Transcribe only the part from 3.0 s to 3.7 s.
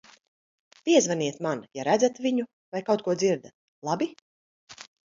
ko dzirdat,